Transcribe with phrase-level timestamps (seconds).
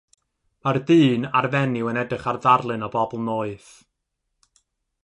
[0.67, 3.71] Mae'r dyn a'r fenyw yn edrych ar ddarlun o bobl noeth.